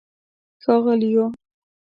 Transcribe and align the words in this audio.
ښاغلیو 0.63 1.23